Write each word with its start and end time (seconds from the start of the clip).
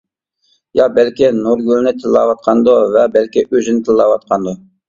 يا 0.79 0.87
بەلكى 0.95 1.29
نۇرگۈلنى 1.41 1.93
تىللاۋاتقاندۇ، 1.99 2.75
ۋە 2.97 3.07
بەلكى 3.19 3.47
ئۆزىنى 3.51 3.89
تىللاۋاتقاندۇ. 3.93 4.61